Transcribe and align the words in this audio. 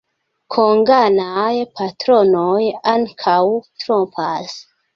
Konganaj 0.55 1.59
patronoj 1.81 2.63
ankaŭ 2.95 3.39
trompas. 3.85 4.61